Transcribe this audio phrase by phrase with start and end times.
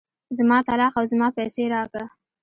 [0.37, 2.03] زما طلاق او زما پيسې راکه.